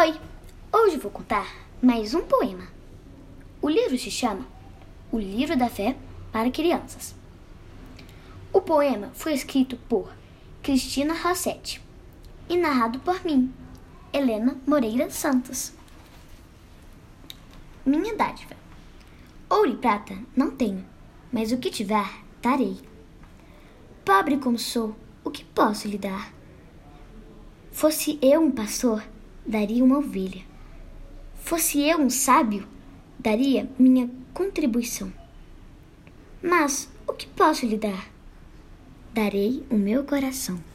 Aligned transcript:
Oi, 0.00 0.18
hoje 0.72 0.96
vou 0.96 1.10
contar 1.10 1.46
mais 1.82 2.14
um 2.14 2.22
poema. 2.22 2.66
O 3.60 3.68
livro 3.68 3.98
se 3.98 4.10
chama 4.10 4.46
O 5.12 5.18
Livro 5.18 5.58
da 5.58 5.68
Fé 5.68 5.94
para 6.32 6.50
Crianças. 6.50 7.14
O 8.50 8.62
poema 8.62 9.10
foi 9.12 9.34
escrito 9.34 9.76
por 9.90 10.10
Cristina 10.62 11.12
Rossetti 11.12 11.82
e 12.48 12.56
narrado 12.56 12.98
por 13.00 13.22
mim, 13.26 13.52
Helena 14.10 14.56
Moreira 14.66 15.10
Santos. 15.10 15.70
Minha 17.84 18.16
dádiva. 18.16 18.56
Ouro 19.50 19.72
e 19.72 19.76
prata 19.76 20.16
não 20.34 20.50
tenho, 20.50 20.82
mas 21.30 21.52
o 21.52 21.58
que 21.58 21.68
tiver, 21.68 22.08
darei. 22.40 22.78
Pobre 24.02 24.38
como 24.38 24.58
sou, 24.58 24.96
o 25.22 25.30
que 25.30 25.44
posso 25.44 25.86
lhe 25.86 25.98
dar? 25.98 26.32
Fosse 27.70 28.18
eu 28.22 28.40
um 28.40 28.50
pastor, 28.50 29.04
daria 29.46 29.84
uma 29.84 29.98
ovelha. 29.98 30.42
Fosse 31.42 31.80
eu 31.80 31.98
um 31.98 32.10
sábio, 32.10 32.66
daria 33.18 33.68
minha 33.78 34.10
contribuição. 34.32 35.12
Mas 36.42 36.88
o 37.06 37.12
que 37.12 37.26
posso 37.26 37.66
lhe 37.66 37.76
dar? 37.76 38.08
Darei 39.12 39.64
o 39.70 39.76
meu 39.76 40.04
coração. 40.04 40.69